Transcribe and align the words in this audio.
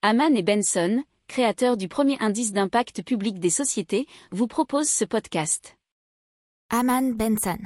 Haman 0.00 0.36
et 0.36 0.44
Benson, 0.44 1.02
créateurs 1.26 1.76
du 1.76 1.88
premier 1.88 2.16
indice 2.20 2.52
d'impact 2.52 3.02
public 3.02 3.40
des 3.40 3.50
sociétés, 3.50 4.06
vous 4.30 4.46
proposent 4.46 4.88
ce 4.88 5.04
podcast. 5.04 5.76
Haman 6.70 7.16
Benson. 7.16 7.58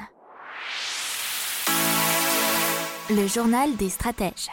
Le 3.11 3.27
journal 3.27 3.77
des 3.77 3.91
stratèges. 3.91 4.49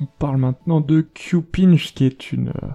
On 0.00 0.06
parle 0.20 0.36
maintenant 0.36 0.80
de 0.80 1.00
QPinch, 1.00 1.94
qui 1.94 2.04
est 2.04 2.30
une 2.30 2.50
euh, 2.50 2.68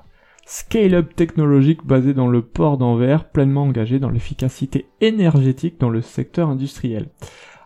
scale-up 0.45 1.15
technologique 1.15 1.85
basée 1.85 2.13
dans 2.13 2.27
le 2.27 2.41
port 2.41 2.77
d'Anvers, 2.77 3.31
pleinement 3.31 3.63
engagée 3.63 3.99
dans 3.99 4.09
l'efficacité 4.09 4.89
énergétique 4.99 5.79
dans 5.79 5.89
le 5.89 6.01
secteur 6.01 6.49
industriel. 6.49 7.07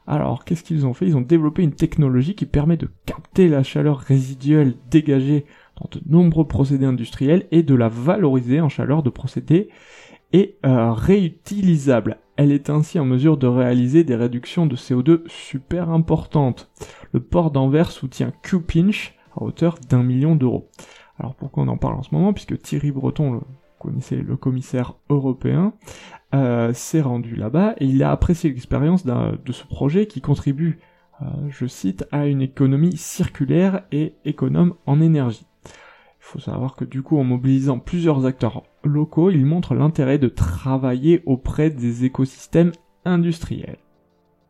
Alors, 0.06 0.46
qu'est-ce 0.46 0.64
qu'ils 0.64 0.86
ont 0.86 0.94
fait? 0.94 1.08
Ils 1.08 1.18
ont 1.18 1.22
développé 1.22 1.64
une 1.64 1.74
technologie 1.74 2.36
qui 2.36 2.46
permet 2.46 2.78
de 2.78 2.92
capter 3.08 3.48
la 3.48 3.64
chaleur 3.64 3.98
résiduelle 3.98 4.76
dégagée 4.92 5.46
dans 5.80 5.90
de 5.92 6.02
nombreux 6.08 6.48
procédés 6.48 6.86
industriels 6.86 7.48
et 7.52 7.64
de 7.64 7.76
la 7.76 7.90
valoriser 7.90 8.62
en 8.62 8.70
chaleur 8.70 9.04
de 9.04 9.10
procédés 9.10 9.70
et 10.32 10.58
euh, 10.66 10.92
réutilisable. 10.92 12.18
Elle 12.36 12.52
est 12.52 12.70
ainsi 12.70 13.00
en 13.00 13.06
mesure 13.06 13.38
de 13.38 13.48
réaliser 13.48 14.04
des 14.04 14.16
réductions 14.16 14.66
de 14.66 14.76
CO2 14.76 15.22
super 15.28 15.90
importantes. 15.90 16.72
Le 17.12 17.20
port 17.20 17.52
d'Anvers 17.52 17.92
soutient 17.92 18.32
Q-Pinch 18.42 19.16
à 19.36 19.44
hauteur 19.44 19.78
d'un 19.90 20.04
million 20.04 20.36
d'euros. 20.36 20.70
Alors 21.20 21.36
pourquoi 21.36 21.64
on 21.64 21.68
en 21.68 21.78
parle 21.78 21.96
en 21.96 22.04
ce 22.04 22.14
moment? 22.14 22.34
Puisque 22.34 22.60
Thierry 22.60 22.92
Breton, 22.92 23.34
le, 23.34 23.40
connaissez 23.78 24.16
le 24.16 24.36
commissaire 24.36 24.96
européen, 25.10 25.74
euh, 26.34 26.74
s'est 26.74 27.02
rendu 27.02 27.36
là-bas 27.36 27.76
et 27.78 27.86
il 27.86 28.02
a 28.02 28.12
apprécié 28.12 28.50
l'expérience 28.50 29.06
de 29.06 29.52
ce 29.52 29.66
projet 29.68 30.08
qui 30.08 30.22
contribue, 30.22 30.80
euh, 31.22 31.26
je 31.50 31.68
cite, 31.68 32.08
à 32.12 32.26
une 32.26 32.42
économie 32.42 32.98
circulaire 32.98 33.84
et 33.92 34.16
économe 34.26 34.74
en 34.88 35.00
énergie. 35.02 35.46
Il 36.24 36.32
faut 36.32 36.40
savoir 36.40 36.76
que 36.76 36.86
du 36.86 37.04
coup, 37.04 37.20
en 37.20 37.26
mobilisant 37.26 37.80
plusieurs 37.80 38.26
acteurs 38.26 38.64
locaux, 38.86 39.30
il 39.30 39.46
montre 39.46 39.76
l'intérêt 39.76 40.18
de 40.18 40.30
travailler 40.30 41.22
auprès 41.26 41.70
des 41.70 42.06
écosystèmes 42.06 42.72
industriels. 43.04 43.78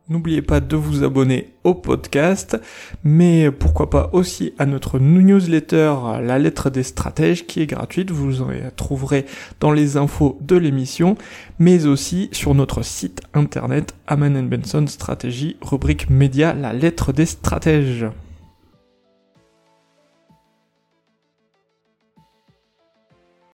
N'oubliez 0.08 0.40
pas 0.40 0.60
de 0.60 0.76
vous 0.76 1.02
abonner 1.02 1.54
au 1.64 1.74
podcast, 1.74 2.60
mais 3.02 3.50
pourquoi 3.50 3.90
pas 3.90 4.10
aussi 4.12 4.52
à 4.58 4.66
notre 4.66 5.00
newsletter 5.00 5.94
La 6.22 6.38
lettre 6.38 6.70
des 6.70 6.84
stratèges 6.84 7.44
qui 7.46 7.60
est 7.60 7.66
gratuite, 7.66 8.12
vous 8.12 8.40
en 8.40 8.50
trouverez 8.76 9.26
dans 9.58 9.72
les 9.72 9.96
infos 9.96 10.38
de 10.42 10.56
l'émission, 10.56 11.16
mais 11.58 11.86
aussi 11.86 12.28
sur 12.32 12.54
notre 12.54 12.82
site 12.82 13.22
internet 13.34 13.96
Aman 14.06 14.46
Benson 14.46 14.86
Stratégie, 14.86 15.56
rubrique 15.60 16.08
média 16.08 16.54
La 16.54 16.72
lettre 16.72 17.12
des 17.12 17.26
stratèges. 17.26 18.06